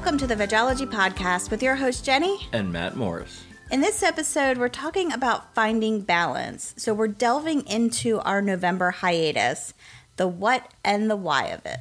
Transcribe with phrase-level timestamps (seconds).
[0.00, 2.48] Welcome to the Vegology Podcast with your host, Jenny.
[2.54, 3.44] And Matt Morris.
[3.70, 6.72] In this episode, we're talking about finding balance.
[6.78, 9.74] So, we're delving into our November hiatus,
[10.16, 11.80] the what and the why of it.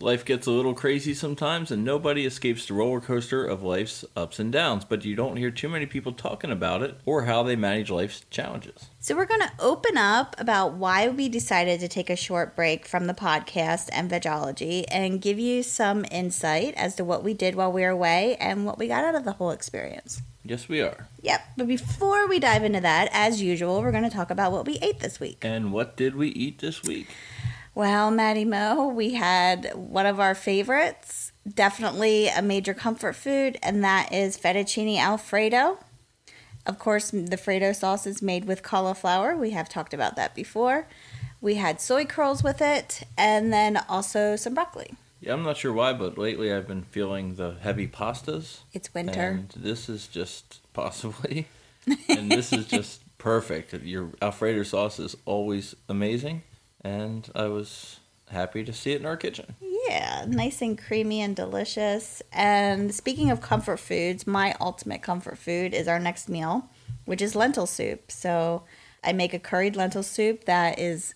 [0.00, 4.40] Life gets a little crazy sometimes, and nobody escapes the roller coaster of life's ups
[4.40, 7.54] and downs, but you don't hear too many people talking about it or how they
[7.54, 8.90] manage life's challenges.
[8.98, 12.86] So, we're going to open up about why we decided to take a short break
[12.86, 17.54] from the podcast and vegology and give you some insight as to what we did
[17.54, 20.22] while we were away and what we got out of the whole experience.
[20.42, 21.08] Yes, we are.
[21.22, 21.40] Yep.
[21.56, 24.78] But before we dive into that, as usual, we're going to talk about what we
[24.82, 25.38] ate this week.
[25.42, 27.06] And what did we eat this week?
[27.76, 33.82] Well, Maddie Mo, we had one of our favorites, definitely a major comfort food, and
[33.82, 35.78] that is fettuccine alfredo.
[36.66, 39.36] Of course, the Fredo sauce is made with cauliflower.
[39.36, 40.86] We have talked about that before.
[41.40, 44.94] We had soy curls with it, and then also some broccoli.
[45.20, 48.58] Yeah, I'm not sure why, but lately I've been feeling the heavy pastas.
[48.72, 49.20] It's winter.
[49.20, 51.48] And this is just possibly,
[52.08, 53.74] and this is just perfect.
[53.74, 56.42] Your Alfredo sauce is always amazing
[56.84, 57.98] and I was
[58.30, 59.56] happy to see it in our kitchen.
[59.88, 62.22] Yeah, nice and creamy and delicious.
[62.32, 66.68] And speaking of comfort foods, my ultimate comfort food is our next meal,
[67.04, 68.10] which is lentil soup.
[68.10, 68.62] So
[69.02, 71.14] I make a curried lentil soup that is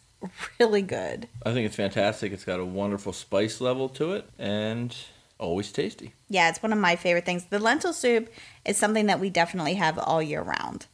[0.59, 1.29] really good.
[1.45, 2.33] I think it's fantastic.
[2.33, 4.95] It's got a wonderful spice level to it and
[5.39, 6.15] always tasty.
[6.29, 7.45] Yeah, it's one of my favorite things.
[7.45, 8.29] The lentil soup
[8.65, 10.87] is something that we definitely have all year round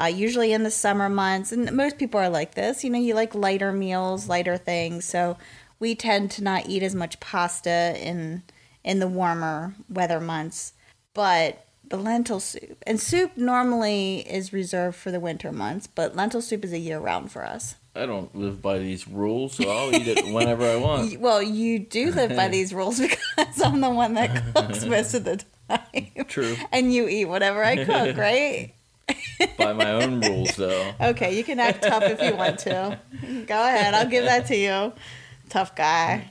[0.00, 1.52] uh, usually in the summer months.
[1.52, 2.84] And most people are like this.
[2.84, 5.04] You know, you like lighter meals, lighter things.
[5.04, 5.36] So
[5.78, 8.42] we tend to not eat as much pasta in
[8.84, 10.72] in the warmer weather months.
[11.12, 16.42] But the lentil soup and soup normally is reserved for the winter months, but lentil
[16.42, 17.76] soup is a year round for us.
[17.94, 21.18] I don't live by these rules, so I'll eat it whenever I want.
[21.18, 23.00] Well, you do live by these rules
[23.36, 26.26] because I'm the one that cooks most of the time.
[26.28, 26.56] True.
[26.72, 28.74] And you eat whatever I cook, right?
[29.58, 30.92] By my own rules, though.
[31.00, 32.98] Okay, you can act tough if you want to.
[33.46, 34.92] Go ahead, I'll give that to you.
[35.48, 36.30] Tough guy.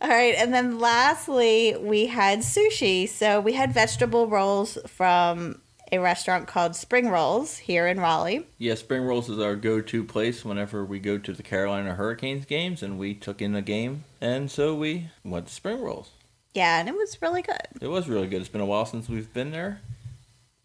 [0.00, 3.08] All right, and then lastly, we had sushi.
[3.08, 5.60] So we had vegetable rolls from
[5.92, 8.46] a restaurant called Spring Rolls here in Raleigh.
[8.58, 12.46] Yeah, Spring Rolls is our go to place whenever we go to the Carolina Hurricanes
[12.46, 16.10] games, and we took in a game, and so we went to Spring Rolls.
[16.54, 17.60] Yeah, and it was really good.
[17.80, 18.40] It was really good.
[18.40, 19.80] It's been a while since we've been there,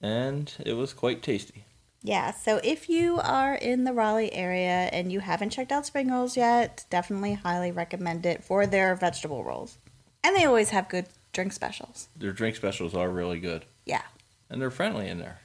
[0.06, 1.66] and it was quite tasty.
[2.04, 6.12] Yeah, so if you are in the Raleigh area and you haven't checked out Spring
[6.12, 9.80] Rolls yet, definitely highly recommend it for their vegetable rolls.
[10.24, 12.08] And they always have good drink specials.
[12.16, 13.66] Their drink specials are really good.
[13.86, 14.04] Yeah.
[14.52, 15.40] And they're friendly in there.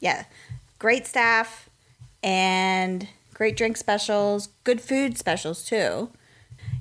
[0.00, 0.24] Yeah.
[0.80, 1.70] Great staff
[2.20, 6.10] and great drink specials, good food specials too.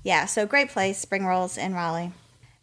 [0.03, 2.13] Yeah, so great place, Spring Rolls in Raleigh.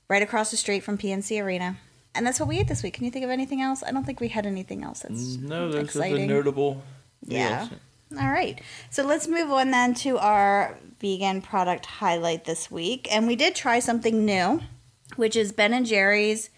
[0.08, 1.76] Right across the street from PNC Arena.
[2.16, 2.94] And that's what we ate this week.
[2.94, 3.82] Can you think of anything else?
[3.82, 5.70] I don't think we had anything else that's no.
[5.70, 6.26] Those exciting.
[6.26, 6.82] the notable.
[7.22, 7.68] Yeah.
[8.18, 8.60] All right.
[8.90, 13.54] So let's move on then to our vegan product highlight this week, and we did
[13.54, 14.60] try something new,
[15.16, 16.50] which is Ben and Jerry's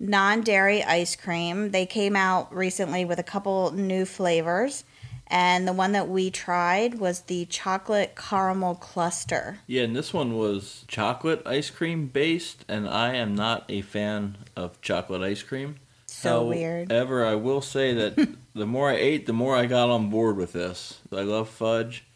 [0.00, 1.72] non-dairy ice cream.
[1.72, 4.84] They came out recently with a couple new flavors.
[5.30, 9.58] And the one that we tried was the chocolate caramel cluster.
[9.66, 14.38] Yeah, and this one was chocolate ice cream based, and I am not a fan
[14.56, 15.76] of chocolate ice cream.
[16.06, 16.90] So However, weird.
[16.90, 20.36] However, I will say that the more I ate, the more I got on board
[20.36, 21.00] with this.
[21.12, 22.06] I love fudge.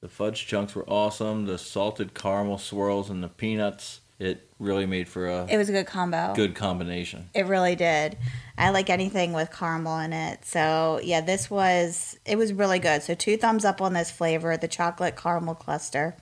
[0.00, 1.46] The fudge chunks were awesome.
[1.46, 4.00] The salted caramel swirls and the peanuts.
[4.18, 6.32] It really made for a It was a good combo.
[6.34, 7.28] good combination.
[7.34, 8.16] It really did.
[8.56, 10.44] I like anything with caramel in it.
[10.46, 13.02] So, yeah, this was it was really good.
[13.02, 16.16] So, two thumbs up on this flavor, the chocolate caramel cluster.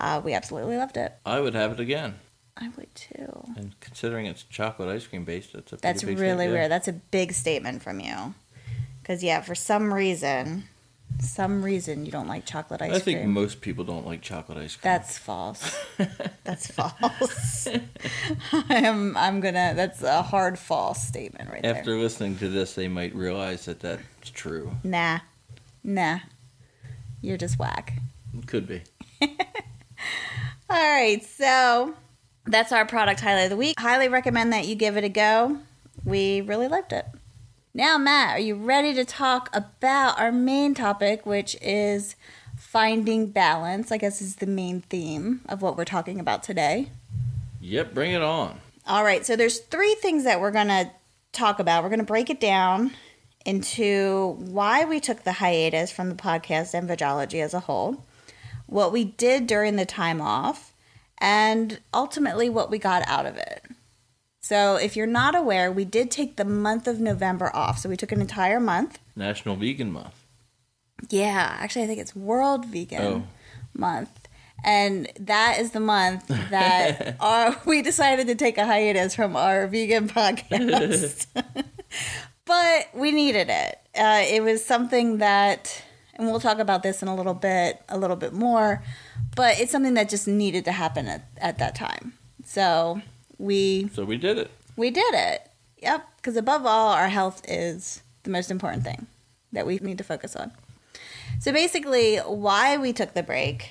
[0.00, 1.12] Uh, we absolutely loved it.
[1.24, 2.16] I would have it again.
[2.56, 3.44] I would too.
[3.56, 6.50] And considering it's chocolate ice cream based, that's a That's really statement.
[6.52, 6.70] weird.
[6.70, 8.34] That's a big statement from you.
[9.02, 10.64] Because yeah, for some reason,
[11.18, 12.96] some reason you don't like chocolate ice cream.
[12.96, 13.32] I think cream.
[13.32, 14.92] most people don't like chocolate ice cream.
[14.92, 15.78] That's false.
[16.44, 17.68] that's false.
[18.52, 19.72] I'm I'm gonna.
[19.74, 21.80] That's a hard false statement right After there.
[21.80, 24.72] After listening to this, they might realize that that's true.
[24.82, 25.20] Nah,
[25.84, 26.20] nah.
[27.20, 27.94] You're just whack.
[28.46, 28.82] Could be.
[29.22, 29.28] All
[30.70, 31.94] right, so
[32.46, 33.78] that's our product highlight of the week.
[33.78, 35.58] Highly recommend that you give it a go.
[36.04, 37.06] We really loved it.
[37.72, 42.16] Now, Matt, are you ready to talk about our main topic, which is
[42.58, 43.92] finding balance?
[43.92, 46.90] I guess is the main theme of what we're talking about today.
[47.60, 48.60] Yep, bring it on.
[48.88, 50.90] All right, so there's three things that we're going to
[51.32, 51.84] talk about.
[51.84, 52.90] We're going to break it down
[53.46, 58.04] into why we took the hiatus from the podcast and Vegology as a whole,
[58.66, 60.72] what we did during the time off,
[61.18, 63.62] and ultimately what we got out of it.
[64.40, 67.78] So, if you're not aware, we did take the month of November off.
[67.78, 68.98] So, we took an entire month.
[69.14, 70.14] National Vegan Month.
[71.10, 73.22] Yeah, actually, I think it's World Vegan Oh.
[73.74, 74.28] Month.
[74.64, 79.66] And that is the month that our, we decided to take a hiatus from our
[79.66, 81.26] vegan podcast.
[82.44, 83.78] but we needed it.
[83.94, 85.82] Uh, it was something that,
[86.14, 88.82] and we'll talk about this in a little bit, a little bit more,
[89.34, 92.12] but it's something that just needed to happen at, at that time.
[92.44, 93.00] So
[93.40, 94.50] we So we did it.
[94.76, 95.50] we did it.
[95.78, 96.06] Yep.
[96.16, 99.06] Because above all, our health is the most important thing
[99.52, 100.52] that we need to focus on.
[101.40, 103.70] So basically, why we took the break,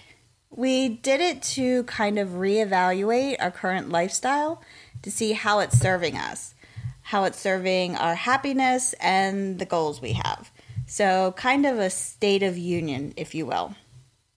[0.50, 4.62] we did it to kind of reevaluate our current lifestyle
[5.04, 6.56] to see how it's serving us,
[7.04, 10.52] how it's serving our happiness and the goals we have.
[10.88, 13.76] So, kind of a state of union, if you will.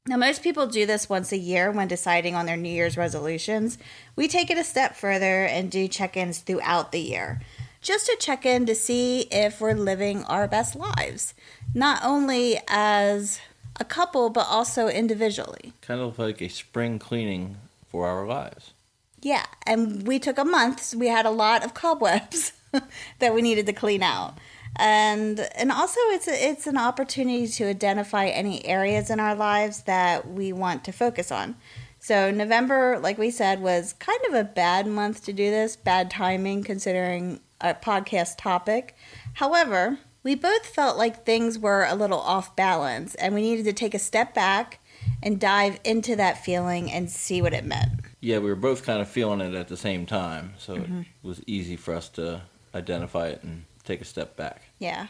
[0.08, 3.78] Now, most people do this once a year when deciding on their New Year's resolutions.
[4.16, 7.40] We take it a step further and do check ins throughout the year,
[7.81, 11.34] just to check in to see if we're living our best lives,
[11.72, 13.38] not only as
[13.78, 15.72] a couple, but also individually.
[15.82, 17.58] Kind of like a spring cleaning
[17.88, 18.72] for our lives.
[19.20, 22.55] Yeah, and we took a month, so we had a lot of cobwebs
[23.20, 24.37] that we needed to clean out.
[24.76, 29.82] And and also it's a, it's an opportunity to identify any areas in our lives
[29.82, 31.56] that we want to focus on.
[31.98, 36.10] So November, like we said, was kind of a bad month to do this, bad
[36.10, 38.96] timing considering our podcast topic.
[39.34, 43.72] However, we both felt like things were a little off balance and we needed to
[43.72, 44.80] take a step back
[45.22, 48.00] and dive into that feeling and see what it meant.
[48.20, 51.00] Yeah, we were both kind of feeling it at the same time, so Mm-hmm.
[51.00, 52.42] it was easy for us to
[52.74, 54.62] identify it and take a step back.
[54.79, 55.08] Yeah.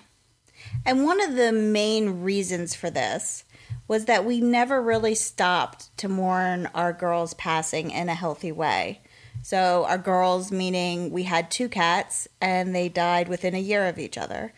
[0.87, 3.45] And one of the main reasons for this
[3.89, 9.01] was that we never really stopped to mourn our girls passing in a healthy way.
[9.43, 13.99] So, our girls, meaning we had two cats and they died within a year of
[13.99, 14.53] each other,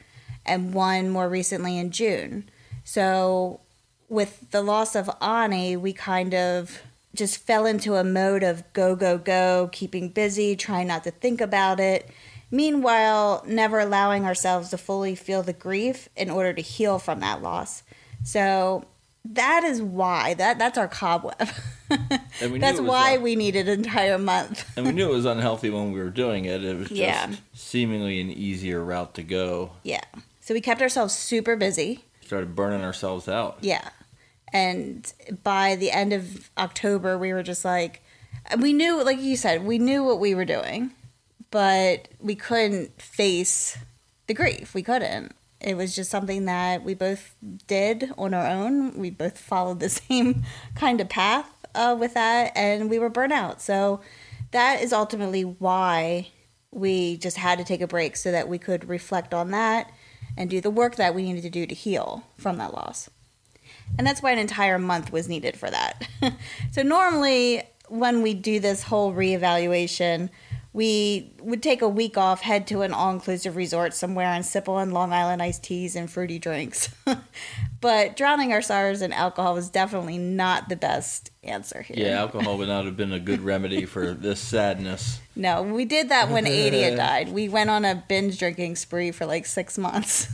[0.45, 2.51] and one more recently in June.
[2.85, 3.61] So,
[4.11, 6.83] with the loss of Ani, we kind of
[7.15, 11.41] just fell into a mode of go, go, go, keeping busy, trying not to think
[11.41, 12.11] about it.
[12.55, 17.43] Meanwhile, never allowing ourselves to fully feel the grief in order to heal from that
[17.43, 17.83] loss.
[18.23, 18.85] So
[19.25, 21.49] that is why that that's our cobweb.
[22.41, 24.65] That's why un- we needed an entire month.
[24.77, 26.65] And we knew it was unhealthy when we were doing it.
[26.65, 27.33] It was just Yeah.
[27.53, 29.73] seemingly an easier route to go.
[29.83, 30.01] yeah.
[30.41, 32.05] So we kept ourselves super busy.
[32.25, 33.59] Started burning ourselves out.
[33.61, 33.89] Yeah.
[34.53, 35.11] And
[35.43, 38.03] by the end of October, we were just like,
[38.59, 40.91] we knew, like you said, we knew what we were doing,
[41.55, 43.79] but we couldn't face
[44.27, 44.75] the grief.
[44.75, 45.37] We couldn't.
[45.61, 47.37] It was just something that we both
[47.69, 48.99] did on our own.
[48.99, 50.43] We both followed the same
[50.75, 53.63] kind of path uh, with that, and we were burnt out.
[53.63, 54.01] So
[54.51, 56.33] that is ultimately why
[56.73, 59.93] we just had to take a break so that we could reflect on that
[60.37, 63.09] and do the work that we needed to do to heal from that loss.
[63.97, 66.09] And that's why an entire month was needed for that.
[66.73, 70.31] so normally when we do this whole reevaluation,
[70.75, 74.91] we would take a week off, head to an all-inclusive resort somewhere and sip on
[74.91, 76.93] Long Island iced teas and fruity drinks.
[77.81, 81.97] but drowning our sorrows in alcohol was definitely not the best answer here.
[81.97, 85.21] Yeah, alcohol would not have been a good remedy for this sadness.
[85.37, 87.29] No, we did that when Adi had died.
[87.29, 90.27] We went on a binge drinking spree for like six months,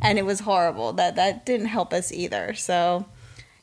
[0.00, 0.94] and it was horrible.
[0.94, 2.54] That that didn't help us either.
[2.54, 3.04] So,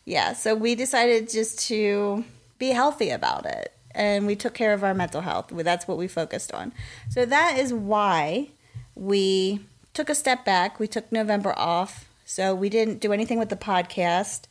[0.06, 2.24] yeah, so we decided just to
[2.60, 5.48] be healthy about it, and we took care of our mental health.
[5.52, 6.72] That's what we focused on.
[7.10, 8.50] So that is why
[8.96, 9.62] we
[9.94, 10.80] took a step back.
[10.80, 12.08] We took November off.
[12.24, 14.44] So we didn't do anything with the podcast.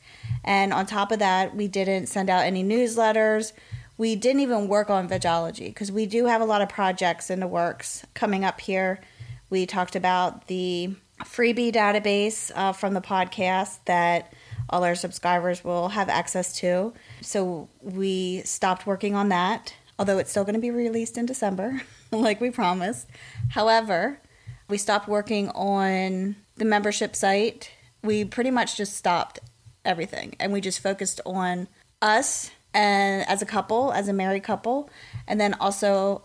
[0.43, 3.53] And on top of that, we didn't send out any newsletters.
[3.97, 7.41] We didn't even work on vegology because we do have a lot of projects in
[7.41, 9.01] the works coming up here.
[9.49, 14.33] We talked about the freebie database uh, from the podcast that
[14.69, 16.93] all our subscribers will have access to.
[17.21, 21.83] So we stopped working on that, although it's still going to be released in December,
[22.11, 23.09] like we promised.
[23.51, 24.21] However,
[24.69, 27.71] we stopped working on the membership site.
[28.03, 29.41] We pretty much just stopped
[29.85, 31.69] everything and we just focused on
[32.03, 34.91] us and as a couple, as a married couple,
[35.27, 36.23] and then also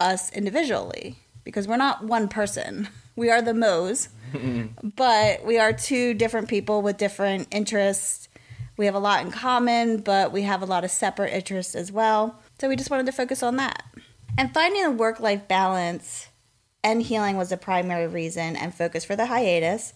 [0.00, 2.88] us individually because we're not one person.
[3.16, 4.08] We are the Moes,
[4.96, 8.29] but we are two different people with different interests.
[8.80, 11.92] We have a lot in common, but we have a lot of separate interests as
[11.92, 12.40] well.
[12.58, 13.84] So we just wanted to focus on that.
[14.38, 16.28] And finding a work life balance
[16.82, 19.92] and healing was the primary reason and focus for the hiatus.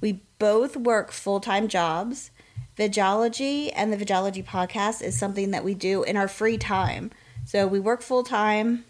[0.00, 2.30] We both work full time jobs.
[2.78, 7.10] Vegology and the Vegology podcast is something that we do in our free time.
[7.44, 8.84] So we work full time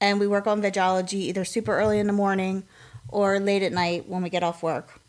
[0.00, 2.64] and we work on vegology either super early in the morning
[3.06, 5.00] or late at night when we get off work.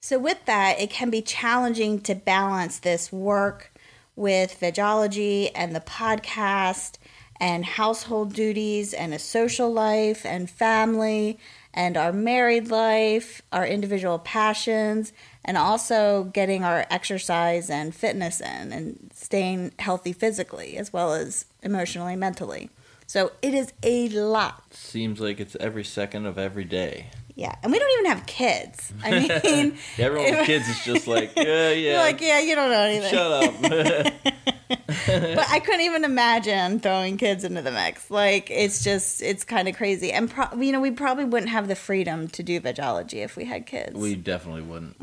[0.00, 3.72] So, with that, it can be challenging to balance this work
[4.14, 6.98] with vegology and the podcast
[7.40, 11.38] and household duties and a social life and family
[11.74, 15.12] and our married life, our individual passions,
[15.44, 21.44] and also getting our exercise and fitness in and staying healthy physically as well as
[21.62, 22.70] emotionally mentally.
[23.06, 24.74] So it is a lot.
[24.74, 27.10] Seems like it's every second of every day.
[27.38, 28.92] Yeah, and we don't even have kids.
[29.00, 31.92] I mean, Everyone with kids is just like, yeah, yeah.
[31.92, 33.10] you're like, yeah, you don't know anything.
[33.12, 33.54] Shut up.
[35.06, 38.10] but I couldn't even imagine throwing kids into the mix.
[38.10, 41.68] Like it's just it's kind of crazy, and pro- you know we probably wouldn't have
[41.68, 43.94] the freedom to do vegology if we had kids.
[43.94, 44.96] we definitely wouldn't.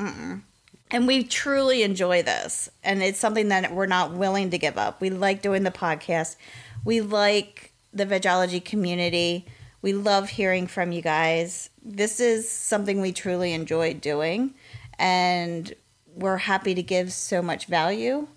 [0.92, 5.00] and we truly enjoy this, and it's something that we're not willing to give up.
[5.00, 6.36] We like doing the podcast.
[6.84, 9.46] We like the vegology community.
[9.86, 11.70] We love hearing from you guys.
[11.84, 14.56] This is something we truly enjoy doing,
[14.98, 15.72] and
[16.16, 18.28] we're happy to give so much value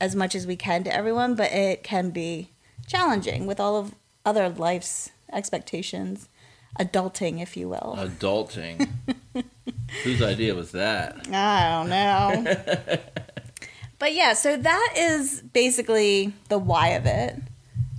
[0.00, 2.52] as much as we can to everyone, but it can be
[2.86, 6.30] challenging with all of other life's expectations,
[6.80, 7.98] adulting, if you will.
[7.98, 8.88] Adulting.
[10.04, 11.28] Whose idea was that?
[11.30, 12.98] I don't know.
[13.98, 17.42] but yeah, so that is basically the why of it.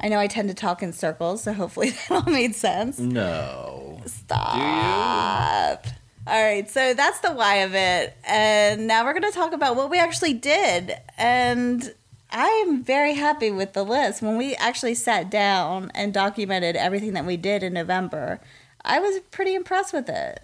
[0.02, 3.00] I know I tend to talk in circles, so hopefully that all made sense.
[3.00, 4.02] No.
[4.06, 5.86] Stop.
[6.28, 8.16] All right, so that's the why of it.
[8.24, 10.96] And now we're going to talk about what we actually did.
[11.18, 11.94] And
[12.32, 14.22] I am very happy with the list.
[14.22, 18.40] When we actually sat down and documented everything that we did in November,
[18.86, 20.44] I was pretty impressed with it.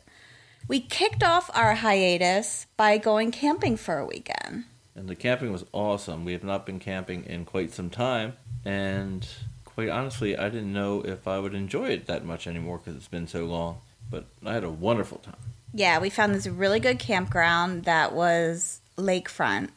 [0.68, 4.66] We kicked off our hiatus by going camping for a weekend.
[4.96, 6.26] And the camping was awesome.
[6.26, 8.34] We have not been camping in quite some time.
[8.64, 9.28] And
[9.76, 13.08] quite honestly, I didn't know if I would enjoy it that much anymore because it's
[13.08, 13.78] been so long.
[14.10, 15.36] But I had a wonderful time.
[15.74, 19.70] Yeah, we found this really good campground that was lakefront.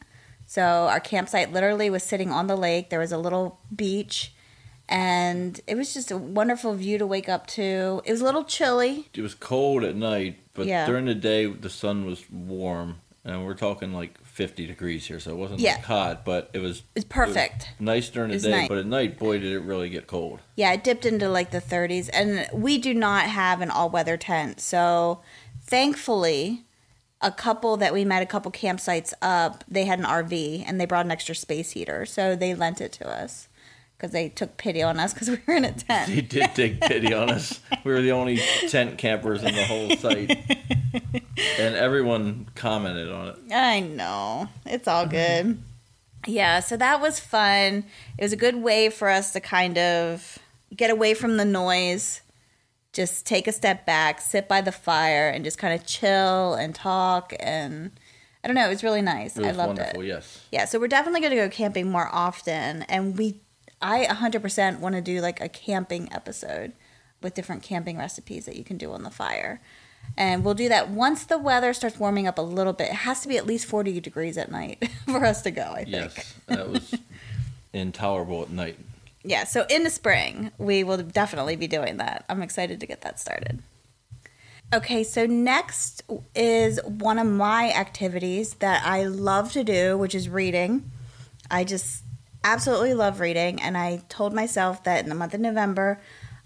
[0.47, 2.89] So our campsite literally was sitting on the lake.
[2.89, 4.31] There was a little beach,
[4.87, 8.01] and it was just a wonderful view to wake up to.
[8.05, 9.07] It was a little chilly.
[9.13, 10.85] It was cold at night, but Yeah.
[10.85, 12.97] during the day the sun was warm.
[13.25, 15.81] And we're talking like 50 degrees here, so it wasn't Yeah.
[15.81, 17.71] hot, but it was It was perfect.
[17.77, 18.49] nice during the day.
[18.51, 18.69] nice.
[18.69, 20.39] But at night, boy, did it really get cold.
[20.55, 24.15] Yeah, it dipped into like the 30s, and we do not have an all weather
[24.15, 24.61] tent.
[24.61, 25.19] So
[25.61, 26.63] thankfully,
[27.19, 30.85] a couple that we met a couple campsites up, they had an RV and they
[30.85, 32.05] brought an extra space heater.
[32.05, 33.48] So they lent it to us
[33.99, 36.07] because they took pity on us because we were in a tent.
[36.07, 37.59] They did take pity on us.
[37.83, 38.39] We were the only
[38.69, 40.37] tent campers in the whole site.
[41.57, 43.37] And everyone commented on it.
[43.53, 44.49] I know.
[44.65, 45.57] It's all good.
[46.27, 47.85] yeah, so that was fun.
[48.17, 50.37] It was a good way for us to kind of
[50.75, 52.21] get away from the noise,
[52.91, 56.75] just take a step back, sit by the fire, and just kind of chill and
[56.75, 57.33] talk.
[57.39, 57.91] And
[58.43, 59.37] I don't know, it was really nice.
[59.37, 60.07] It was I loved wonderful, it.
[60.07, 60.45] yes.
[60.51, 62.83] Yeah, so we're definitely going to go camping more often.
[62.83, 63.39] And we,
[63.81, 66.73] I 100% want to do like a camping episode
[67.21, 69.61] with different camping recipes that you can do on the fire.
[70.17, 72.89] And we'll do that once the weather starts warming up a little bit.
[72.89, 75.83] It has to be at least 40 degrees at night for us to go, I
[75.83, 76.15] think.
[76.15, 76.33] Yes.
[76.47, 76.95] That was
[77.73, 78.77] intolerable at night.
[79.23, 82.25] Yeah, so in the spring, we will definitely be doing that.
[82.29, 83.61] I'm excited to get that started.
[84.73, 86.03] Okay, so next
[86.35, 90.91] is one of my activities that I love to do, which is reading.
[91.49, 92.03] I just
[92.43, 96.01] absolutely love reading, and I told myself that in the month of November,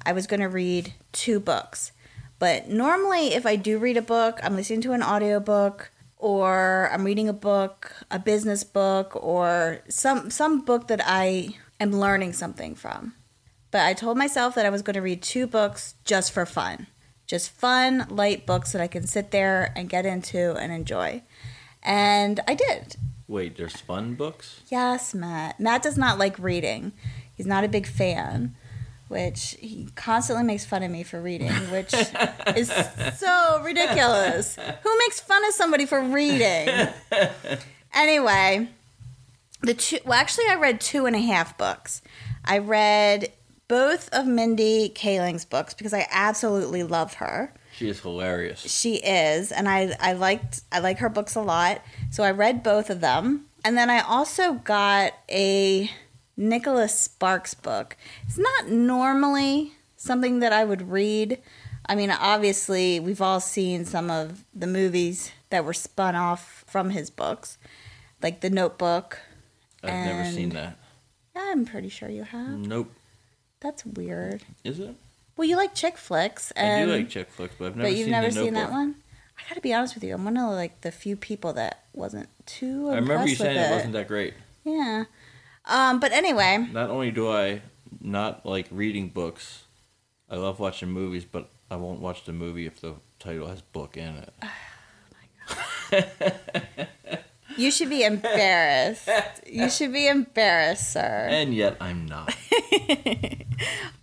[0.05, 1.91] I was going to read two books.
[2.39, 7.03] But normally, if I do read a book, I'm listening to an audiobook or I'm
[7.03, 11.49] reading a book, a business book, or some some book that I
[11.81, 13.13] am learning something from.
[13.71, 16.87] But I told myself that I was going to read two books just for fun.
[17.27, 21.23] Just fun, light books that I can sit there and get into and enjoy.
[21.81, 22.95] And I did.
[23.33, 24.61] Wait, there's fun books?
[24.69, 25.59] Yes, Matt.
[25.59, 26.91] Matt does not like reading.
[27.33, 28.53] He's not a big fan,
[29.07, 31.91] which he constantly makes fun of me for reading, which
[32.55, 32.71] is
[33.17, 34.55] so ridiculous.
[34.55, 36.89] Who makes fun of somebody for reading?
[37.95, 38.69] Anyway,
[39.61, 42.01] the two, well, actually, I read two and a half books.
[42.43, 43.31] I read
[43.67, 48.59] both of Mindy Kaling's books because I absolutely love her She is hilarious.
[48.61, 52.61] she is and i i liked i like her books a lot so i read
[52.63, 55.89] both of them and then i also got a
[56.37, 61.39] nicholas sparks book it's not normally something that i would read
[61.87, 66.91] i mean obviously we've all seen some of the movies that were spun off from
[66.91, 67.57] his books
[68.21, 69.19] like the notebook
[69.83, 70.77] I've never seen that.
[71.35, 72.91] i'm pretty sure you have Nope.
[73.59, 74.95] that's weird Is it?
[75.35, 77.95] Well, you like chick flicks, I and do like chick flicks, but I've never but
[77.95, 78.95] you've seen never seen that one.
[79.37, 80.13] I gotta be honest with you.
[80.13, 82.89] I'm one of like the few people that wasn't too.
[82.89, 84.35] I remember you saying it wasn't that great.
[84.63, 85.05] Yeah.
[85.65, 87.61] Um, but anyway, Not only do I
[88.01, 89.63] not like reading books,
[90.29, 93.97] I love watching movies, but I won't watch the movie if the title has book
[93.97, 94.33] in it.
[97.57, 99.09] you should be embarrassed.
[99.47, 101.27] you should be embarrassed, sir.
[101.29, 102.33] And yet I'm not.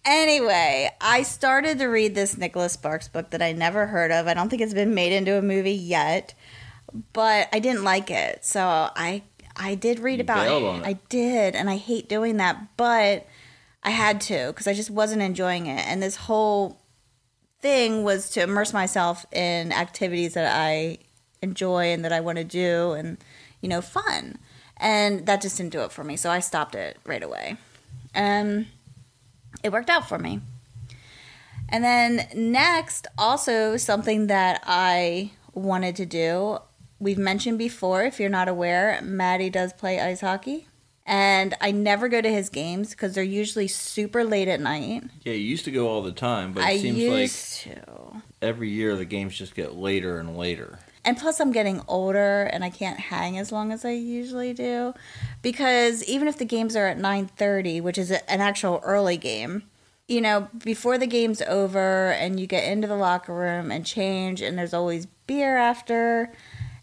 [0.05, 4.27] Anyway, I started to read this Nicholas Sparks book that I never heard of.
[4.27, 6.35] I don't think it's been made into a movie yet,
[7.13, 8.45] but I didn't like it.
[8.45, 9.23] So I
[9.57, 10.63] I did read You about it.
[10.81, 10.87] it.
[10.87, 13.27] I did, and I hate doing that, but
[13.85, 15.87] I had to because I just wasn't enjoying it.
[15.87, 16.81] And this whole
[17.61, 20.99] thing was to immerse myself in activities that I
[21.43, 23.19] enjoy and that I want to do and
[23.61, 24.39] you know fun.
[24.77, 27.59] And that just didn't do it for me, so I stopped it right away.
[28.15, 28.67] And
[29.63, 30.41] it worked out for me.
[31.69, 36.59] And then next, also something that I wanted to do.
[36.99, 40.67] We've mentioned before, if you're not aware, Maddie does play ice hockey.
[41.07, 45.05] And I never go to his games because they're usually super late at night.
[45.25, 48.23] Yeah, you used to go all the time, but it I seems like used to.
[48.41, 50.79] every year the games just get later and later.
[51.05, 54.93] And plus, I'm getting older, and I can't hang as long as I usually do,
[55.43, 59.63] because even if the games are at 9:30, which is an actual early game,
[60.09, 64.43] you know, before the game's over, and you get into the locker room and change,
[64.43, 66.33] and there's always beer after.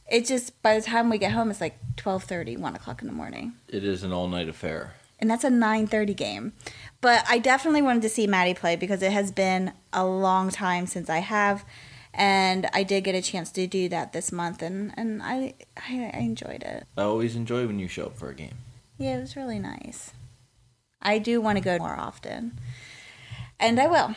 [0.10, 3.14] It just by the time we get home, it's like 12:30, 1 o'clock in the
[3.14, 4.94] morning It is an all night affair.
[5.20, 6.54] and that's a 9:30 game.
[7.02, 10.88] But I definitely wanted to see Maddie play because it has been a long time
[10.88, 11.66] since I have,
[12.18, 16.12] and I did get a chance to do that this month, and and I I,
[16.14, 16.86] I enjoyed it.
[16.98, 18.56] I always enjoy when you show up for a game.
[18.98, 20.12] Yeah, it was really nice.
[21.02, 22.60] I do want to go more often,
[23.60, 24.16] and I will.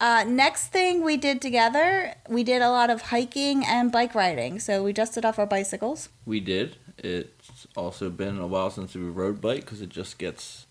[0.00, 4.58] Uh, next thing we did together, we did a lot of hiking and bike riding.
[4.58, 6.08] So we dusted off our bicycles.
[6.26, 6.76] We did.
[6.98, 10.66] It's also been a while since we rode bike because it just gets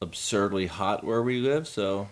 [0.00, 1.66] absurdly hot where we live.
[1.66, 2.08] So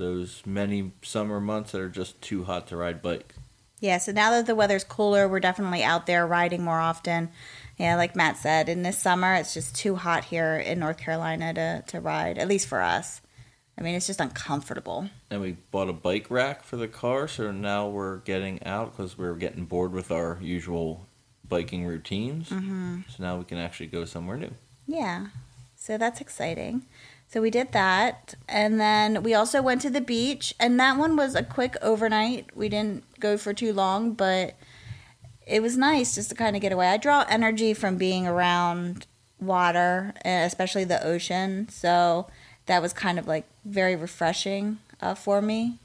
[0.00, 3.34] those many summer months that are just too hot to ride bike.
[3.78, 7.30] Yeah, so now that the weather's cooler, we're definitely out there riding more often.
[7.78, 11.54] Yeah, like Matt said, in this summer, it's just too hot here in North Carolina
[11.54, 13.22] to, to ride, at least for us.
[13.78, 15.08] I mean, it's just uncomfortable.
[15.30, 19.16] And we bought a bike rack for the car, so now we're getting out because
[19.16, 21.06] we're getting bored with our usual
[21.48, 22.50] biking routines.
[22.50, 23.00] Mm-hmm.
[23.08, 24.52] So now we can actually go somewhere new.
[24.86, 25.28] Yeah,
[25.74, 26.82] so that's exciting.
[27.30, 28.34] So we did that.
[28.48, 32.56] And then we also went to the beach, and that one was a quick overnight.
[32.56, 34.56] We didn't go for too long, but
[35.46, 36.88] it was nice just to kind of get away.
[36.88, 39.06] I draw energy from being around
[39.40, 41.68] water, eh, especially the ocean.
[41.68, 42.26] So
[42.66, 45.78] that was kind of like very refreshing uh, for me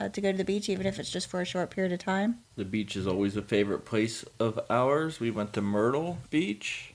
[0.00, 2.00] uh, to go to the beach, even if it's just for a short period of
[2.00, 2.38] time.
[2.56, 5.20] The beach is always a favorite place of ours.
[5.20, 6.92] We went to Myrtle Beach,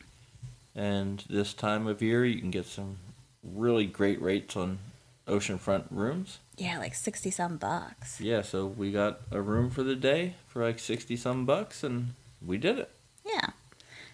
[0.75, 2.97] and this time of year you can get some
[3.43, 4.79] really great rates on
[5.27, 6.39] oceanfront rooms.
[6.57, 8.19] Yeah, like 60 some bucks.
[8.21, 12.13] Yeah, so we got a room for the day for like 60 some bucks, and
[12.45, 12.91] we did it.
[13.25, 13.49] Yeah.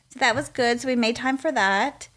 [0.09, 0.79] So that was good.
[0.79, 2.07] So we made time for that.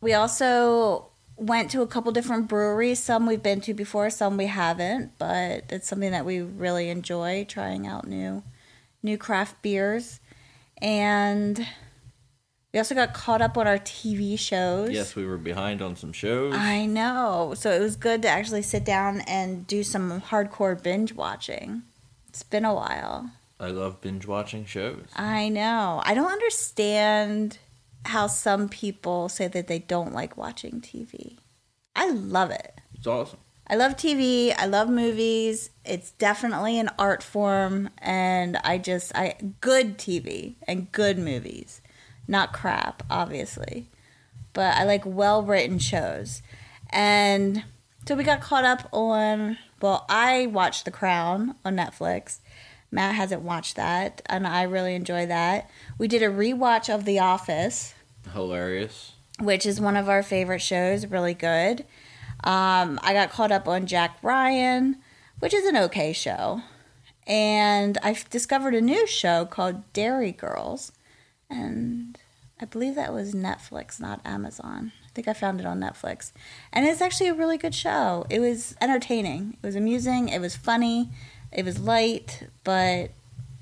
[0.00, 1.06] We also
[1.36, 3.02] went to a couple different breweries.
[3.02, 7.44] Some we've been to before, some we haven't, but it's something that we really enjoy
[7.48, 8.42] trying out new
[9.02, 10.20] new craft beers.
[10.82, 11.66] And
[12.72, 14.90] we also got caught up on our TV shows.
[14.90, 16.54] Yes, we were behind on some shows.
[16.54, 17.54] I know.
[17.56, 21.82] So it was good to actually sit down and do some hardcore binge watching.
[22.28, 23.32] It's been a while.
[23.58, 25.04] I love binge watching shows.
[25.16, 26.00] I know.
[26.04, 27.58] I don't understand
[28.06, 31.38] how some people say that they don't like watching TV.
[31.94, 32.80] I love it.
[32.94, 33.40] It's awesome.
[33.66, 34.54] I love TV.
[34.56, 35.70] I love movies.
[35.84, 41.79] It's definitely an art form and I just I good TV and good movies.
[42.30, 43.90] Not crap, obviously.
[44.52, 46.42] But I like well-written shows.
[46.90, 47.64] And
[48.06, 52.38] so we got caught up on well, I watched The Crown on Netflix.
[52.90, 55.70] Matt hasn't watched that, and I really enjoy that.
[55.96, 57.94] We did a rewatch of The Office,
[58.32, 59.12] Hilarious.
[59.38, 61.80] which is one of our favorite shows, really good.
[62.44, 64.96] Um, I got caught up on Jack Ryan,
[65.38, 66.62] which is an okay show.
[67.26, 70.92] And I discovered a new show called Derry Girls.
[71.48, 72.19] And
[72.60, 74.92] I believe that was Netflix, not Amazon.
[75.04, 76.32] I think I found it on Netflix.
[76.72, 78.26] And it's actually a really good show.
[78.28, 81.08] It was entertaining, it was amusing, it was funny,
[81.50, 83.10] it was light, but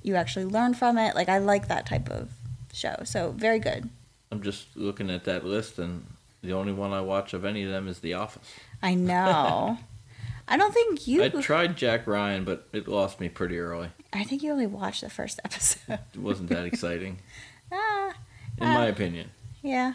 [0.02, 1.14] you actually learn from it.
[1.14, 2.30] Like, I like that type of
[2.72, 2.96] show.
[3.04, 3.88] So, very good.
[4.30, 6.04] I'm just looking at that list, and
[6.42, 8.46] the only one I watch of any of them is The Office.
[8.82, 9.78] I know.
[10.48, 11.22] I don't think you.
[11.22, 13.90] I tried Jack Ryan, but it lost me pretty early.
[14.12, 15.98] I think you only watched the first episode.
[16.14, 17.18] It wasn't that exciting,
[17.72, 18.14] ah,
[18.60, 19.30] in my uh, opinion.
[19.62, 19.94] yeah.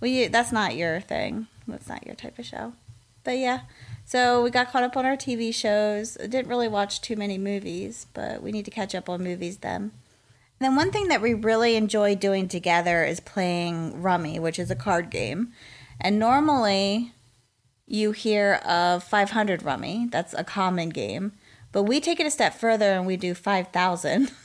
[0.00, 1.46] Well, you, that's not your thing.
[1.66, 2.74] That's not your type of show.
[3.22, 3.60] But yeah.
[4.04, 6.18] So we got caught up on our TV shows.
[6.22, 9.58] I didn't really watch too many movies, but we need to catch up on movies
[9.58, 9.92] then.
[10.60, 14.70] And then one thing that we really enjoy doing together is playing Rummy, which is
[14.70, 15.52] a card game.
[16.00, 17.12] And normally
[17.86, 20.08] you hear of 500 Rummy.
[20.10, 21.32] That's a common game.
[21.72, 24.30] But we take it a step further and we do 5,000.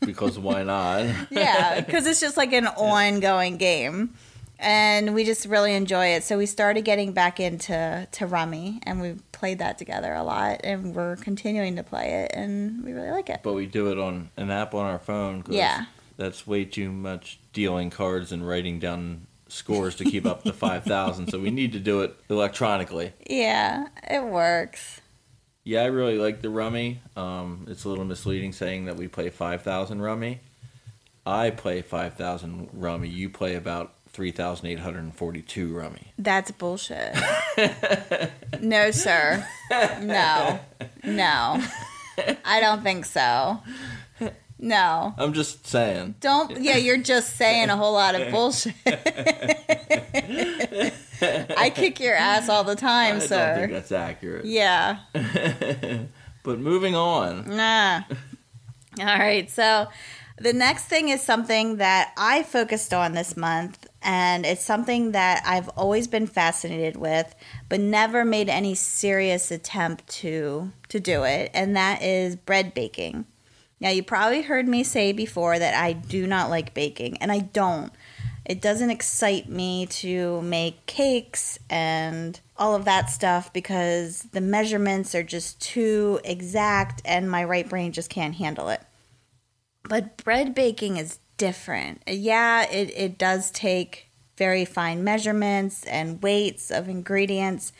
[0.00, 1.06] Because why not?
[1.30, 4.14] yeah, because it's just like an ongoing game,
[4.58, 6.24] and we just really enjoy it.
[6.24, 10.60] So we started getting back into to Rummy, and we played that together a lot,
[10.64, 13.40] and we're continuing to play it, and we really like it.
[13.42, 15.44] but we do it on an app on our phone.
[15.48, 15.86] Yeah.
[16.16, 21.28] That's way too much dealing cards and writing down scores to keep up to 5,000.
[21.28, 23.12] So we need to do it electronically.
[23.28, 25.00] Yeah, it works.
[25.64, 27.00] Yeah, I really like the rummy.
[27.16, 30.40] Um, it's a little misleading saying that we play 5,000 rummy.
[31.24, 33.08] I play 5,000 rummy.
[33.08, 36.12] You play about 3,842 rummy.
[36.18, 37.16] That's bullshit.
[38.60, 39.46] no, sir.
[39.70, 40.60] No,
[41.04, 41.62] no.
[42.44, 43.60] I don't think so.
[44.62, 45.12] No.
[45.18, 46.14] I'm just saying.
[46.20, 46.62] Don't.
[46.62, 48.74] Yeah, you're just saying a whole lot of bullshit.
[51.58, 54.44] I kick your ass all the time, I don't think that's accurate.
[54.46, 54.98] Yeah.
[56.44, 57.48] But moving on.
[57.56, 58.02] Nah.
[58.98, 59.48] All right.
[59.48, 59.86] So
[60.40, 65.44] the next thing is something that I focused on this month, and it's something that
[65.46, 67.32] I've always been fascinated with,
[67.68, 73.26] but never made any serious attempt to to do it, and that is bread baking.
[73.82, 77.40] Now, you probably heard me say before that I do not like baking, and I
[77.40, 77.92] don't.
[78.44, 85.16] It doesn't excite me to make cakes and all of that stuff because the measurements
[85.16, 88.80] are just too exact and my right brain just can't handle it.
[89.88, 92.02] But bread baking is different.
[92.06, 97.72] Yeah, it, it does take very fine measurements and weights of ingredients,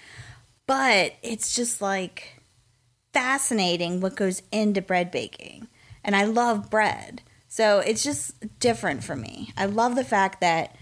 [0.67, 2.43] but it's just like
[3.13, 5.69] fascinating what goes into bread baking.
[6.05, 7.23] And I love bread.
[7.49, 9.53] So it's just different for me.
[9.57, 10.77] I love the fact that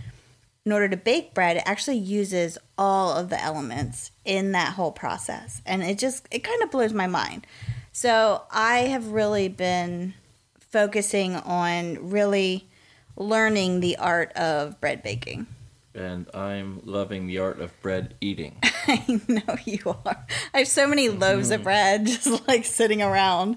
[0.64, 4.92] in order to bake bread, it actually uses all of the elements in that whole
[4.92, 5.62] process.
[5.66, 7.46] And it just, it kind of blows my mind.
[7.92, 10.14] So I have really been
[10.60, 12.68] focusing on really
[13.16, 15.46] learning the art of bread baking.
[15.94, 18.58] And I'm loving the art of bread eating.
[18.62, 20.26] I know you are.
[20.54, 23.56] I have so many loaves of bread just like sitting around.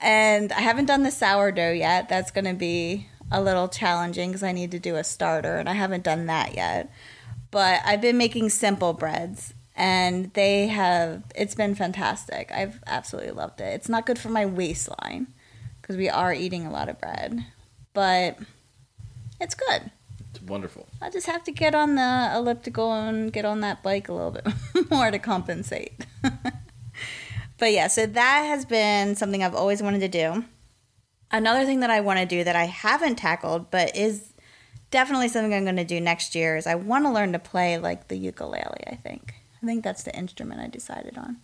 [0.00, 2.08] And I haven't done the sourdough yet.
[2.08, 5.68] That's going to be a little challenging because I need to do a starter, and
[5.68, 6.90] I haven't done that yet.
[7.50, 12.50] But I've been making simple breads, and they have, it's been fantastic.
[12.52, 13.74] I've absolutely loved it.
[13.74, 15.28] It's not good for my waistline
[15.80, 17.44] because we are eating a lot of bread,
[17.92, 18.38] but
[19.40, 19.90] it's good.
[20.30, 20.86] It's wonderful.
[21.00, 24.30] I just have to get on the elliptical and get on that bike a little
[24.30, 24.46] bit
[24.90, 26.06] more to compensate.
[27.60, 30.44] but yeah, so that has been something I've always wanted to do.
[31.30, 34.32] Another thing that I want to do that I haven't tackled, but is
[34.90, 37.78] definitely something I'm going to do next year, is I want to learn to play
[37.78, 39.34] like the ukulele, I think.
[39.62, 41.36] I think that's the instrument I decided on.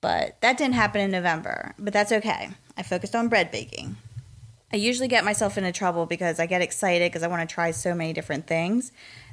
[0.00, 2.50] But that didn't happen in November, but that's okay.
[2.76, 3.96] I focused on bread baking.
[4.72, 7.72] I usually get myself into trouble because I get excited because I want to try
[7.72, 8.92] so many different things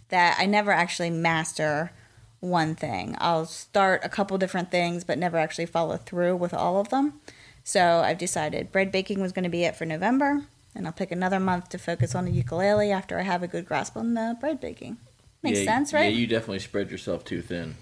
[0.10, 1.92] that I never actually master
[2.40, 3.16] one thing.
[3.20, 7.20] I'll start a couple different things but never actually follow through with all of them.
[7.64, 11.12] So I've decided bread baking was going to be it for November, and I'll pick
[11.12, 14.38] another month to focus on the ukulele after I have a good grasp on the
[14.40, 14.98] bread baking.
[15.44, 16.12] Makes yeah, sense, right?
[16.12, 17.76] Yeah, you definitely spread yourself too thin.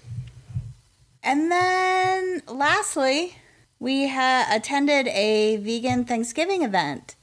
[1.22, 3.36] And then lastly,
[3.78, 7.14] we ha- attended a vegan Thanksgiving event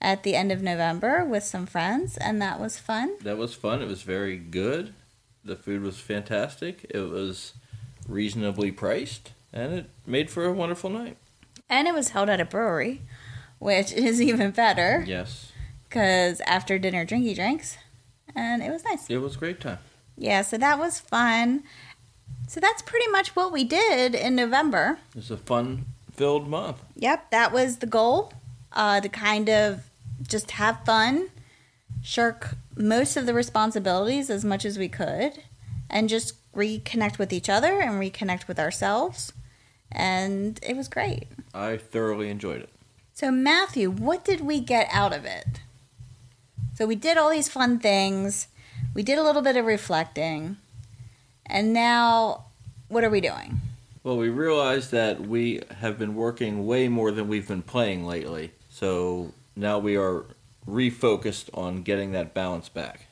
[0.00, 3.16] at the end of November with some friends, and that was fun.
[3.22, 3.82] That was fun.
[3.82, 4.94] It was very good.
[5.44, 6.86] The food was fantastic.
[6.90, 7.54] It was
[8.06, 11.16] reasonably priced, and it made for a wonderful night.
[11.68, 13.02] And it was held at a brewery,
[13.58, 15.52] which is even better Yes,
[15.88, 17.78] because after dinner, drinky drinks,
[18.34, 19.08] and it was nice.
[19.08, 19.78] it was a great time.
[20.16, 21.62] Yeah, so that was fun.
[22.48, 24.98] So that's pretty much what we did in November.
[25.10, 26.82] It was a fun-filled month.
[26.96, 28.32] Yep, that was the goal
[28.72, 29.84] uh, to kind of
[30.26, 31.28] just have fun,
[32.02, 35.42] shirk most of the responsibilities as much as we could,
[35.88, 39.32] and just reconnect with each other and reconnect with ourselves.
[39.90, 41.26] And it was great.
[41.52, 42.68] I thoroughly enjoyed it.
[43.12, 45.60] So, Matthew, what did we get out of it?
[46.74, 48.48] So, we did all these fun things,
[48.94, 50.56] we did a little bit of reflecting,
[51.44, 52.44] and now
[52.88, 53.60] what are we doing?
[54.02, 58.52] Well, we realized that we have been working way more than we've been playing lately.
[58.70, 60.24] So now we are
[60.66, 63.06] refocused on getting that balance back.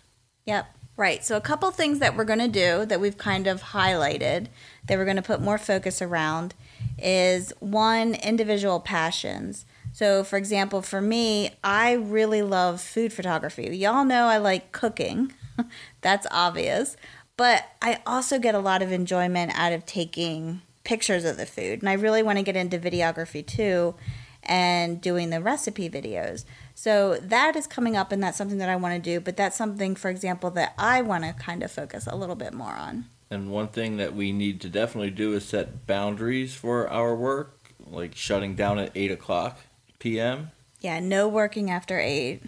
[0.46, 0.74] Yep.
[0.96, 1.24] Right.
[1.24, 4.48] So, a couple things that we're going to do that we've kind of highlighted
[4.88, 6.54] that we're going to put more focus around
[6.98, 9.64] is one, individual passions.
[9.92, 13.76] So, for example, for me, I really love food photography.
[13.76, 15.32] Y'all know I like cooking,
[16.00, 16.96] that's obvious.
[17.36, 21.80] But I also get a lot of enjoyment out of taking pictures of the food.
[21.80, 23.94] And I really want to get into videography too
[24.42, 26.44] and doing the recipe videos.
[26.78, 29.18] So that is coming up, and that's something that I want to do.
[29.18, 32.54] But that's something, for example, that I want to kind of focus a little bit
[32.54, 33.06] more on.
[33.32, 37.72] And one thing that we need to definitely do is set boundaries for our work,
[37.84, 39.58] like shutting down at 8 o'clock
[39.98, 40.52] p.m.
[40.80, 42.42] Yeah, no working after 8.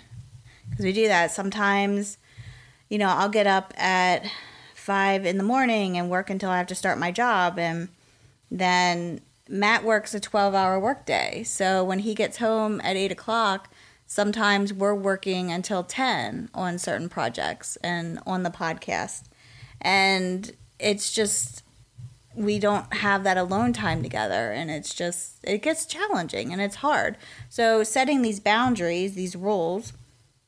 [0.71, 1.33] Because we do that.
[1.33, 2.17] Sometimes,
[2.89, 4.31] you know, I'll get up at
[4.77, 7.59] 5 in the morning and work until I have to start my job.
[7.59, 7.89] And
[8.49, 11.43] then Matt works a 12 hour workday.
[11.43, 13.69] So when he gets home at 8 o'clock,
[14.11, 19.23] sometimes we're working until 10 on certain projects and on the podcast.
[19.81, 21.63] And it's just,
[22.35, 24.51] we don't have that alone time together.
[24.51, 27.19] And it's just, it gets challenging and it's hard.
[27.49, 29.93] So setting these boundaries, these rules,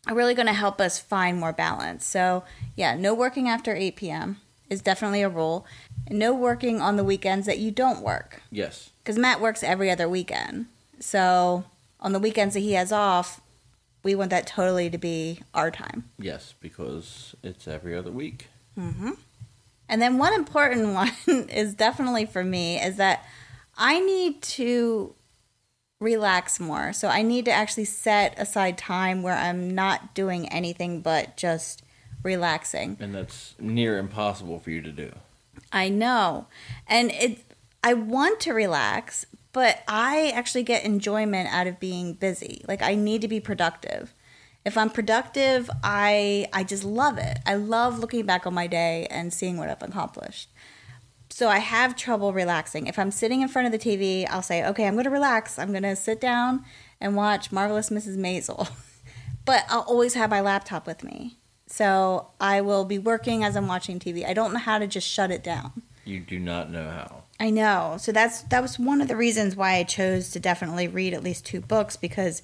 [0.08, 2.04] are really going to help us find more balance.
[2.04, 2.42] So,
[2.74, 4.40] yeah, no working after 8 p.m.
[4.70, 5.64] is definitely a rule.
[6.08, 8.42] And no working on the weekends that you don't work.
[8.50, 8.90] Yes.
[9.04, 10.66] Because Matt works every other weekend.
[10.98, 11.62] So,
[12.00, 13.40] on the weekends that he has off,
[14.02, 16.10] we want that totally to be our time.
[16.18, 18.48] Yes, because it's every other week.
[18.78, 19.12] Mm-hmm.
[19.88, 21.12] And then one important one
[21.48, 23.24] is definitely for me is that
[23.76, 25.14] I need to
[26.00, 26.92] relax more.
[26.92, 31.82] So I need to actually set aside time where I'm not doing anything but just
[32.22, 32.96] relaxing.
[33.00, 35.12] And that's near impossible for you to do.
[35.72, 36.46] I know.
[36.86, 37.44] And it
[37.84, 42.64] I want to relax, but I actually get enjoyment out of being busy.
[42.66, 44.14] Like I need to be productive.
[44.64, 47.38] If I'm productive, I I just love it.
[47.46, 50.50] I love looking back on my day and seeing what I've accomplished.
[51.28, 52.86] So I have trouble relaxing.
[52.86, 55.58] If I'm sitting in front of the TV, I'll say, "Okay, I'm going to relax.
[55.58, 56.64] I'm going to sit down
[57.00, 58.16] and watch Marvelous Mrs.
[58.16, 58.70] Maisel."
[59.44, 61.38] but I'll always have my laptop with me.
[61.66, 64.26] So I will be working as I'm watching TV.
[64.26, 65.82] I don't know how to just shut it down.
[66.04, 67.21] You do not know how.
[67.42, 67.96] I know.
[67.98, 71.24] So that's that was one of the reasons why I chose to definitely read at
[71.24, 72.40] least two books because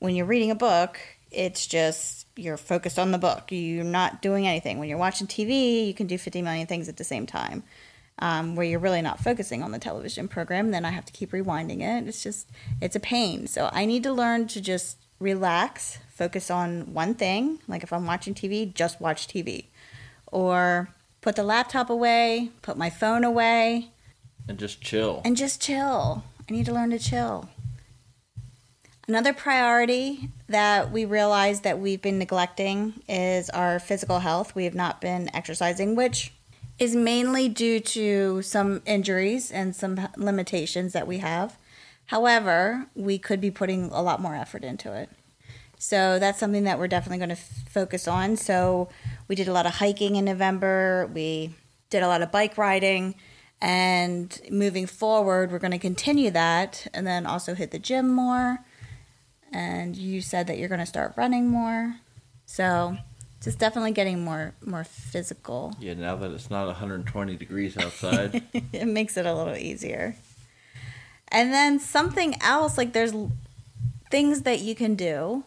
[0.00, 0.98] when you're reading a book,
[1.30, 3.52] it's just you're focused on the book.
[3.52, 4.80] You're not doing anything.
[4.80, 7.62] When you're watching TV, you can do 50 million things at the same time.
[8.18, 11.30] Um, where you're really not focusing on the television program, then I have to keep
[11.30, 12.08] rewinding it.
[12.08, 12.50] It's just
[12.80, 13.46] it's a pain.
[13.46, 17.60] So I need to learn to just relax, focus on one thing.
[17.68, 19.66] Like if I'm watching TV, just watch TV.
[20.32, 20.88] Or
[21.20, 23.91] put the laptop away, put my phone away,
[24.48, 25.22] and just chill.
[25.24, 26.24] And just chill.
[26.48, 27.48] I need to learn to chill.
[29.08, 34.54] Another priority that we realize that we've been neglecting is our physical health.
[34.54, 36.32] We have not been exercising, which
[36.78, 41.58] is mainly due to some injuries and some limitations that we have.
[42.06, 45.10] However, we could be putting a lot more effort into it.
[45.78, 48.36] So that's something that we're definitely going to f- focus on.
[48.36, 48.88] So
[49.26, 51.10] we did a lot of hiking in November.
[51.12, 51.54] We
[51.90, 53.16] did a lot of bike riding.
[53.62, 58.58] And moving forward, we're going to continue that and then also hit the gym more.
[59.52, 61.94] And you said that you're going to start running more.
[62.44, 62.96] So
[63.40, 65.76] just definitely getting more more physical.
[65.78, 70.16] Yeah, now that it's not 120 degrees outside, it makes it a little easier.
[71.28, 73.14] And then something else like there's
[74.10, 75.44] things that you can do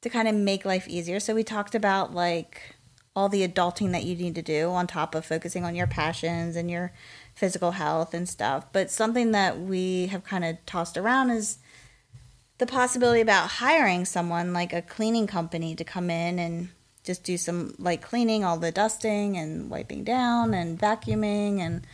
[0.00, 1.20] to kind of make life easier.
[1.20, 2.76] So we talked about like
[3.14, 6.56] all the adulting that you need to do on top of focusing on your passions
[6.56, 6.92] and your
[7.34, 8.66] physical health and stuff.
[8.72, 11.58] But something that we have kind of tossed around is
[12.58, 16.68] the possibility about hiring someone like a cleaning company to come in and
[17.04, 21.84] just do some like cleaning, all the dusting and wiping down and vacuuming and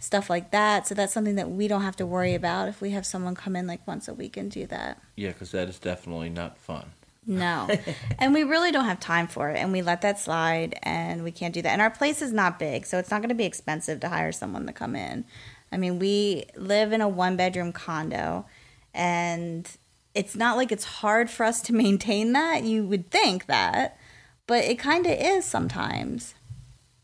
[0.00, 0.86] stuff like that.
[0.86, 3.54] So that's something that we don't have to worry about if we have someone come
[3.54, 5.00] in like once a week and do that.
[5.16, 6.92] Yeah, because that is definitely not fun.
[7.28, 7.68] No.
[8.18, 9.58] and we really don't have time for it.
[9.58, 11.70] And we let that slide and we can't do that.
[11.70, 14.32] And our place is not big, so it's not going to be expensive to hire
[14.32, 15.26] someone to come in.
[15.70, 18.46] I mean, we live in a one bedroom condo
[18.94, 19.70] and
[20.14, 22.64] it's not like it's hard for us to maintain that.
[22.64, 23.98] You would think that,
[24.46, 26.34] but it kind of is sometimes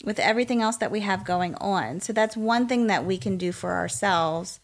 [0.04, 2.00] with everything else that we have going on.
[2.00, 4.58] So that's one thing that we can do for ourselves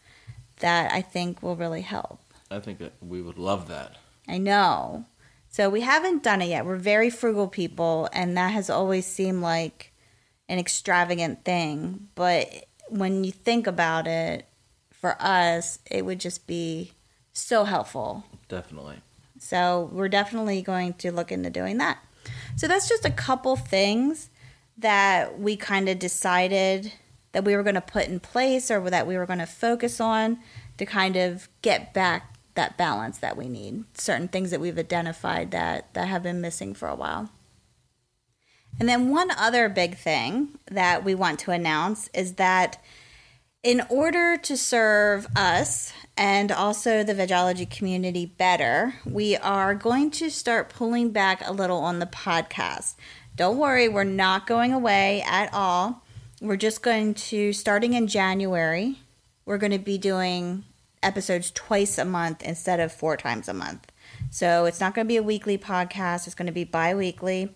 [0.59, 2.19] that I think will really help.
[2.49, 3.97] I think that we would love that.
[4.27, 5.05] I know.
[5.51, 6.65] So we haven't done it yet.
[6.65, 9.93] We're very frugal people, and that has always seemed like
[10.47, 12.07] an extravagant thing.
[12.15, 12.47] But
[12.87, 14.47] when you think about it,
[14.91, 16.93] for us, it would just be
[17.33, 18.23] so helpful.
[18.47, 18.97] Definitely.
[19.39, 21.97] So we're definitely going to look into doing that.
[22.55, 24.29] So that's just a couple things
[24.77, 26.93] that we kind of decided
[27.31, 29.99] that we were going to put in place or that we were going to focus
[29.99, 30.37] on
[30.77, 33.85] to kind of get back that balance that we need.
[33.93, 37.29] Certain things that we've identified that that have been missing for a while.
[38.79, 42.81] And then one other big thing that we want to announce is that
[43.63, 50.31] in order to serve us and also the vegology community better, we are going to
[50.31, 52.95] start pulling back a little on the podcast.
[53.35, 56.03] Don't worry, we're not going away at all.
[56.41, 58.97] We're just going to, starting in January,
[59.45, 60.63] we're going to be doing
[61.03, 63.91] episodes twice a month instead of four times a month.
[64.29, 67.55] So it's not going to be a weekly podcast, it's going to be bi weekly.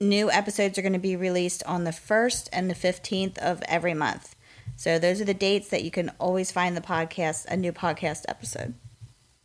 [0.00, 3.94] New episodes are going to be released on the 1st and the 15th of every
[3.94, 4.36] month.
[4.76, 8.24] So those are the dates that you can always find the podcast, a new podcast
[8.28, 8.74] episode.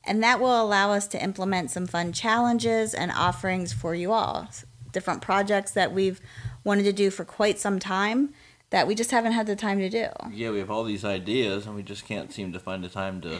[0.03, 4.49] And that will allow us to implement some fun challenges and offerings for you all.
[4.91, 6.19] Different projects that we've
[6.63, 8.33] wanted to do for quite some time
[8.71, 10.07] that we just haven't had the time to do.
[10.31, 13.21] Yeah, we have all these ideas and we just can't seem to find the time
[13.21, 13.39] to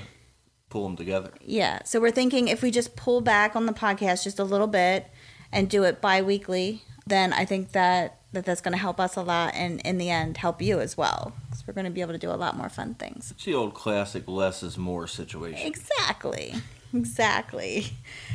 [0.70, 1.32] pull them together.
[1.42, 1.84] Yeah.
[1.84, 5.08] So we're thinking if we just pull back on the podcast just a little bit
[5.52, 9.22] and do it bi-weekly, then I think that that that's going to help us a
[9.22, 12.14] lot and in the end help you as well because we're going to be able
[12.14, 15.68] to do a lot more fun things it's the old classic less is more situation
[15.68, 16.54] exactly
[16.94, 17.86] exactly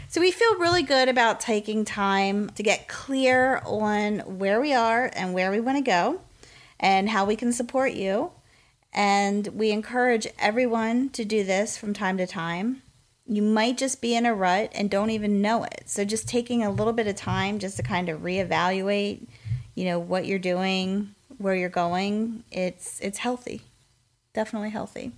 [0.09, 5.11] so we feel really good about taking time to get clear on where we are
[5.15, 6.21] and where we want to go
[6.79, 8.33] and how we can support you
[8.93, 12.83] and we encourage everyone to do this from time to time
[13.29, 16.63] you might just be in a rut and don't even know it so just taking
[16.63, 19.27] a little bit of time just to kind of reevaluate
[19.77, 23.63] you know what you're doing, where you're going, it's it's healthy.
[24.35, 25.13] Definitely healthy.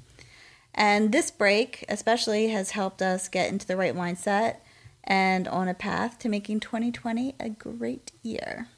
[0.74, 4.56] And this break especially has helped us get into the right mindset
[5.02, 8.68] and on a path to making 2020 a great year.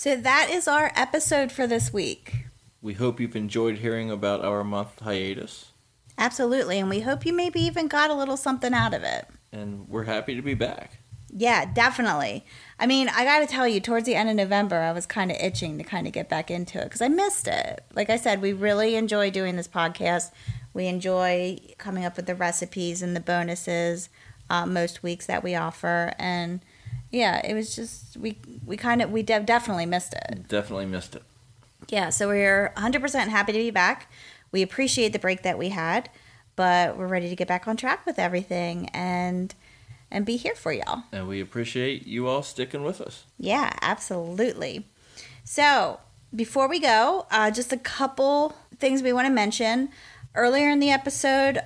[0.00, 2.46] So that is our episode for this week.
[2.80, 5.72] We hope you've enjoyed hearing about our month hiatus.
[6.16, 9.26] Absolutely, and we hope you maybe even got a little something out of it.
[9.52, 11.00] And we're happy to be back.
[11.28, 12.46] Yeah, definitely.
[12.78, 15.30] I mean, I got to tell you, towards the end of November, I was kind
[15.30, 17.84] of itching to kind of get back into it because I missed it.
[17.94, 20.30] Like I said, we really enjoy doing this podcast.
[20.72, 24.08] We enjoy coming up with the recipes and the bonuses
[24.48, 26.64] uh, most weeks that we offer, and
[27.10, 30.48] yeah, it was just we we kind of we de- definitely missed it.
[30.48, 31.22] Definitely missed it.
[31.88, 34.12] Yeah, so we're 100% happy to be back.
[34.52, 36.08] We appreciate the break that we had,
[36.54, 39.54] but we're ready to get back on track with everything and
[40.10, 41.04] and be here for y'all.
[41.12, 43.24] And we appreciate you all sticking with us.
[43.38, 44.86] Yeah, absolutely.
[45.44, 46.00] So,
[46.34, 49.90] before we go, uh, just a couple things we want to mention.
[50.34, 51.60] Earlier in the episode,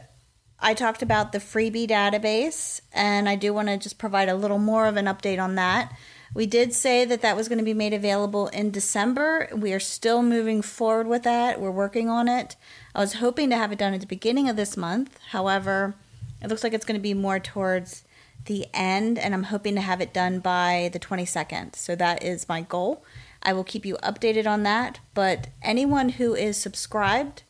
[0.66, 4.58] I talked about the freebie database, and I do want to just provide a little
[4.58, 5.92] more of an update on that.
[6.32, 9.50] We did say that that was going to be made available in December.
[9.54, 11.60] We are still moving forward with that.
[11.60, 12.56] We're working on it.
[12.94, 15.18] I was hoping to have it done at the beginning of this month.
[15.32, 15.96] However,
[16.40, 18.02] it looks like it's going to be more towards
[18.46, 21.76] the end, and I'm hoping to have it done by the 22nd.
[21.76, 23.04] So that is my goal.
[23.42, 25.00] I will keep you updated on that.
[25.12, 27.42] But anyone who is subscribed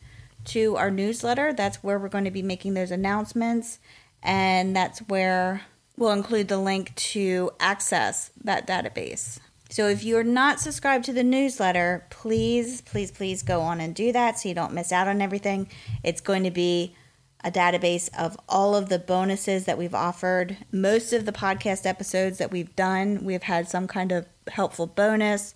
[0.45, 3.79] to our newsletter, that's where we're going to be making those announcements,
[4.23, 5.61] and that's where
[5.97, 9.39] we'll include the link to access that database.
[9.69, 14.11] So if you're not subscribed to the newsletter, please, please, please go on and do
[14.11, 15.67] that so you don't miss out on everything.
[16.03, 16.95] It's going to be
[17.43, 20.57] a database of all of the bonuses that we've offered.
[20.71, 25.55] Most of the podcast episodes that we've done, we've had some kind of helpful bonus,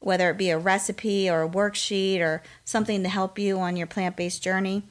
[0.00, 3.86] whether it be a recipe or a worksheet or something to help you on your
[3.86, 4.82] plant based journey.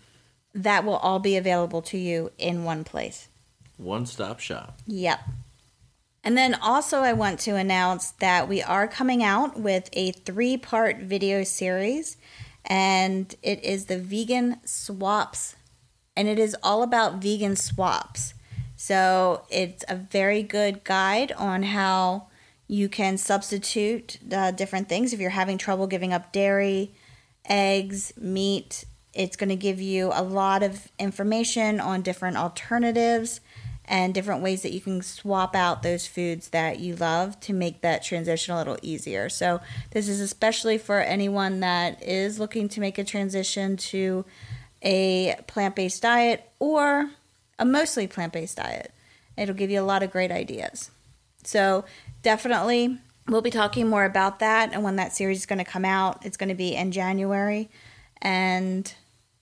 [0.54, 3.28] That will all be available to you in one place.
[3.78, 4.80] One stop shop.
[4.88, 5.20] Yep.
[6.24, 10.58] And then also, I want to announce that we are coming out with a three
[10.58, 12.18] part video series,
[12.66, 15.56] and it is the Vegan Swaps
[16.20, 18.34] and it is all about vegan swaps.
[18.76, 22.28] So it's a very good guide on how
[22.70, 26.94] you can substitute uh, different things if you're having trouble giving up dairy,
[27.50, 28.86] eggs, meat.
[29.12, 33.42] It's going to give you a lot of information on different alternatives
[33.86, 37.82] and different ways that you can swap out those foods that you love to make
[37.82, 39.30] that transition a little easier.
[39.30, 44.26] So, this is especially for anyone that is looking to make a transition to
[44.84, 47.10] a plant based diet or
[47.58, 48.94] a mostly plant based diet.
[49.36, 50.92] It'll give you a lot of great ideas.
[51.44, 51.84] So,
[52.22, 52.98] definitely,
[53.28, 56.26] we'll be talking more about that and when that series is going to come out.
[56.26, 57.70] It's going to be in January.
[58.22, 58.94] And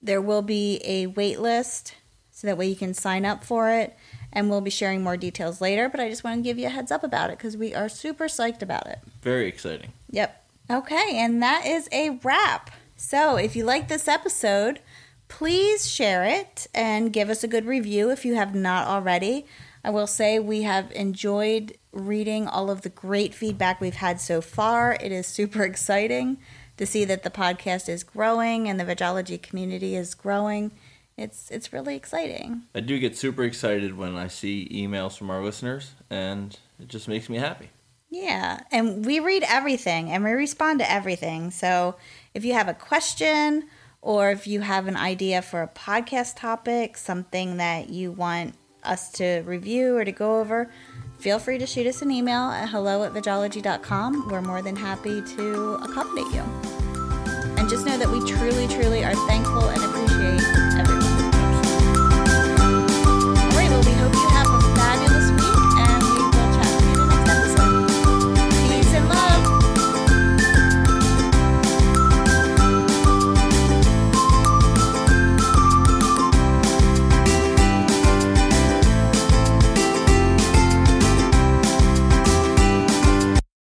[0.02, 1.94] There will be a wait list
[2.30, 3.96] so that way you can sign up for it.
[4.32, 6.70] And we'll be sharing more details later, but I just want to give you a
[6.70, 8.98] heads up about it because we are super psyched about it.
[9.22, 9.92] Very exciting.
[10.10, 10.44] Yep.
[10.70, 12.70] Okay, and that is a wrap.
[12.94, 14.80] So if you like this episode,
[15.28, 19.46] please share it and give us a good review if you have not already.
[19.82, 24.40] I will say we have enjoyed reading all of the great feedback we've had so
[24.40, 24.96] far.
[25.00, 26.38] It is super exciting
[26.76, 30.72] to see that the podcast is growing and the vegology community is growing.
[31.16, 32.62] It's it's really exciting.
[32.74, 37.08] I do get super excited when I see emails from our listeners, and it just
[37.08, 37.70] makes me happy.
[38.10, 41.50] Yeah, and we read everything and we respond to everything.
[41.50, 41.96] So
[42.32, 43.64] if you have a question
[44.00, 49.10] or if you have an idea for a podcast topic, something that you want us
[49.12, 50.70] to review or to go over,
[51.18, 54.28] feel free to shoot us an email at hello at vegology.com.
[54.28, 56.42] We're more than happy to accommodate you.
[57.58, 60.42] And just know that we truly, truly are thankful and appreciate
[60.78, 61.02] everyone.
[63.40, 64.57] All right, well, we hope you have